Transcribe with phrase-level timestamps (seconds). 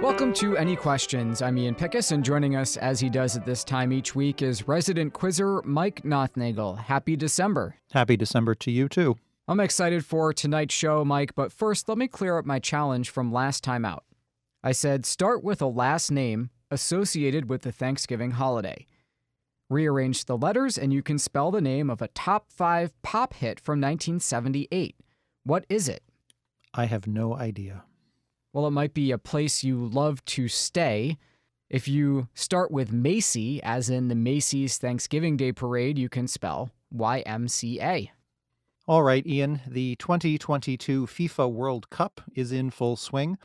[0.00, 1.42] Welcome to Any Questions.
[1.42, 4.68] I'm Ian Pickus, and joining us as he does at this time each week is
[4.68, 6.78] resident quizzer Mike Nothnagel.
[6.78, 7.74] Happy December.
[7.90, 9.16] Happy December to you, too.
[9.48, 13.32] I'm excited for tonight's show, Mike, but first let me clear up my challenge from
[13.32, 14.04] last time out.
[14.62, 18.86] I said start with a last name associated with the Thanksgiving holiday.
[19.68, 23.58] Rearrange the letters, and you can spell the name of a top five pop hit
[23.58, 24.94] from 1978.
[25.42, 26.04] What is it?
[26.72, 27.82] I have no idea.
[28.58, 31.16] Well, it might be a place you love to stay.
[31.70, 36.72] If you start with Macy, as in the Macy's Thanksgiving Day Parade, you can spell
[36.92, 38.10] YMCA.
[38.88, 43.38] All right, Ian, the 2022 FIFA World Cup is in full swing.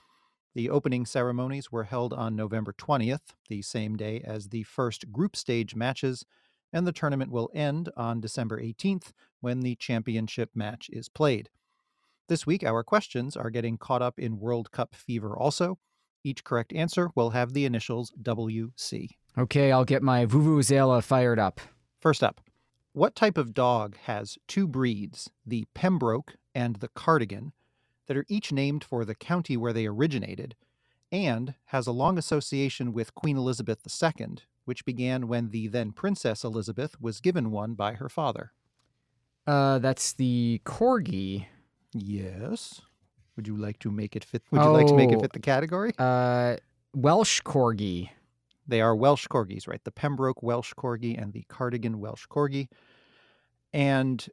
[0.55, 5.35] The opening ceremonies were held on November 20th, the same day as the first group
[5.35, 6.25] stage matches,
[6.73, 11.51] and the tournament will end on December 18th when the championship match is played.
[12.29, 15.77] This week, our questions are getting caught up in World Cup fever also.
[16.23, 19.09] Each correct answer will have the initials WC.
[19.37, 21.59] Okay, I'll get my Vuvuzela fired up.
[21.99, 22.39] First up,
[22.93, 27.51] what type of dog has two breeds, the Pembroke and the Cardigan,
[28.07, 30.55] that are each named for the county where they originated,
[31.11, 36.43] and has a long association with Queen Elizabeth II, which began when the then Princess
[36.43, 38.53] Elizabeth was given one by her father?
[39.45, 41.47] Uh, that's the Corgi.
[41.93, 42.81] Yes.
[43.35, 44.43] Would you like to make it fit?
[44.51, 45.21] Would you like to make it Oh.
[45.21, 45.91] fit the category?
[45.97, 46.57] Uh,
[46.93, 48.09] Welsh Corgi.
[48.67, 49.83] They are Welsh corgis, right?
[49.83, 52.69] The Pembroke Welsh corgi and the Cardigan Welsh corgi.
[53.73, 54.25] And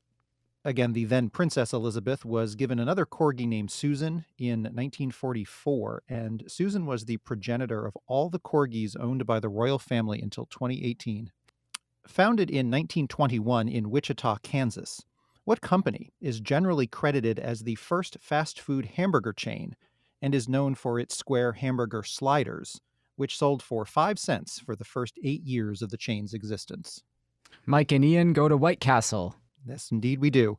[0.65, 6.03] again, the then Princess Elizabeth was given another corgi named Susan in 1944.
[6.09, 10.47] And Susan was the progenitor of all the corgis owned by the royal family until
[10.47, 11.33] 2018.
[12.07, 15.03] Founded in 1921 in Wichita, Kansas,
[15.51, 19.75] what company is generally credited as the first fast food hamburger chain
[20.23, 22.81] and is known for its square hamburger sliders?
[23.17, 27.03] which sold for 5 cents for the first eight years of the chain's existence.
[27.67, 29.35] Mike and Ian go to White Castle.
[29.67, 30.57] Yes, indeed, we do.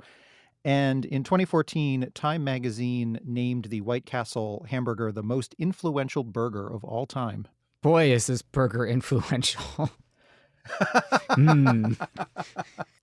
[0.66, 6.84] And in 2014, Time magazine named the White Castle hamburger the most influential burger of
[6.84, 7.48] all time.
[7.82, 9.90] Boy, is this burger influential.
[11.32, 11.98] mm.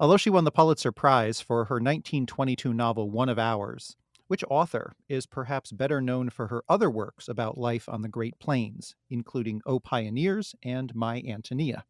[0.00, 3.96] Although she won the Pulitzer Prize for her 1922 novel One of Ours,
[4.28, 8.38] which author is perhaps better known for her other works about life on the Great
[8.38, 11.84] Plains, including O Pioneers and My Antonia?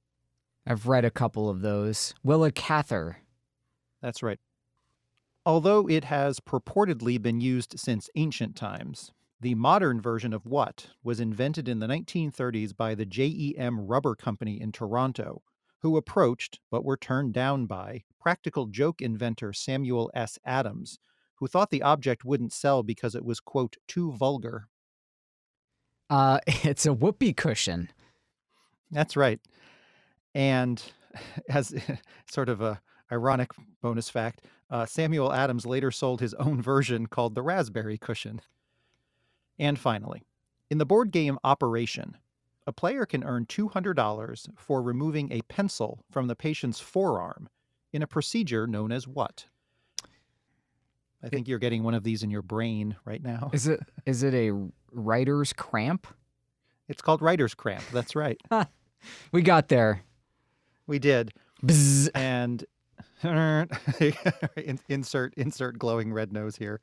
[0.67, 2.15] I've read a couple of those.
[2.23, 3.19] Willa Cather.
[4.01, 4.39] That's right.
[5.45, 11.21] Although it has purportedly been used since ancient times, the modern version of what was
[11.21, 15.43] invented in the 1930s by the JEM Rubber Company in Toronto,
[15.81, 20.39] who approached but were turned down by practical joke inventor Samuel S.
[20.45, 20.99] Adams,
[21.37, 24.69] who thought the object wouldn't sell because it was, quote, too vulgar.
[26.11, 27.91] Uh, it's a whoopee cushion.
[28.91, 29.41] That's right.
[30.35, 30.83] And
[31.49, 31.75] as
[32.31, 33.53] sort of a ironic
[33.83, 38.41] bonus fact, uh, Samuel Adams later sold his own version called the Raspberry Cushion.
[39.59, 40.23] And finally,
[40.71, 42.17] in the board game Operation,
[42.69, 47.49] a player can earn $200 for removing a pencil from the patient's forearm
[47.95, 49.47] in a procedure known as what?
[51.23, 53.51] I think you're getting one of these in your brain right now.
[53.55, 54.53] Is it is it a
[54.93, 56.07] writer's cramp?
[56.89, 57.83] It's called writer's cramp.
[57.93, 58.41] That's right.
[59.31, 60.03] We got there.
[60.89, 61.33] We did.
[61.65, 62.11] Bzz.
[62.17, 62.65] and
[64.89, 66.81] insert insert glowing red nose here.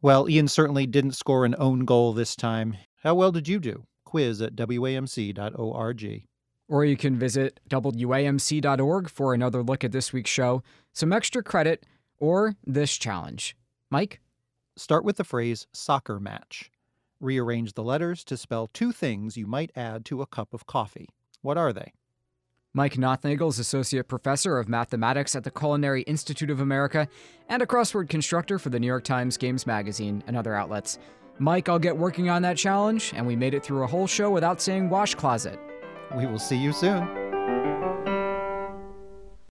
[0.00, 2.76] Well, Ian certainly didn't score an own goal this time.
[3.02, 3.84] How well did you do?
[4.08, 6.22] Quiz at wamc.org.
[6.66, 10.62] Or you can visit wamc.org for another look at this week's show,
[10.94, 11.84] some extra credit,
[12.18, 13.54] or this challenge.
[13.90, 14.20] Mike?
[14.76, 16.70] Start with the phrase soccer match.
[17.20, 21.10] Rearrange the letters to spell two things you might add to a cup of coffee.
[21.42, 21.92] What are they?
[22.72, 27.08] Mike Nothnagel is Associate Professor of Mathematics at the Culinary Institute of America
[27.46, 30.98] and a crossword constructor for the New York Times Games Magazine and other outlets.
[31.40, 34.28] Mike, I'll get working on that challenge, and we made it through a whole show
[34.30, 35.58] without saying wash closet.
[36.16, 37.06] We will see you soon.